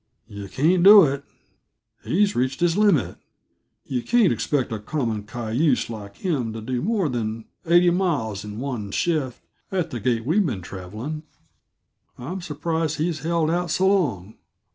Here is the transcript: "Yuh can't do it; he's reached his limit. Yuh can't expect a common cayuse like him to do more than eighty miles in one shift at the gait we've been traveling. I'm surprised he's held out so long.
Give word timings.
"Yuh 0.27 0.47
can't 0.49 0.81
do 0.81 1.03
it; 1.03 1.23
he's 2.03 2.35
reached 2.35 2.59
his 2.59 2.75
limit. 2.75 3.17
Yuh 3.85 4.01
can't 4.01 4.33
expect 4.33 4.71
a 4.71 4.79
common 4.79 5.21
cayuse 5.21 5.91
like 5.91 6.17
him 6.17 6.51
to 6.53 6.59
do 6.59 6.81
more 6.81 7.07
than 7.07 7.45
eighty 7.67 7.91
miles 7.91 8.43
in 8.43 8.57
one 8.59 8.89
shift 8.89 9.43
at 9.71 9.91
the 9.91 9.99
gait 9.99 10.25
we've 10.25 10.43
been 10.47 10.63
traveling. 10.63 11.21
I'm 12.17 12.41
surprised 12.41 12.97
he's 12.97 13.19
held 13.19 13.51
out 13.51 13.69
so 13.69 13.89
long. 13.89 14.37